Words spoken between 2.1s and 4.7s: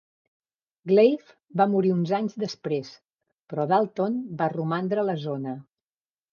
anys després, però Dalton va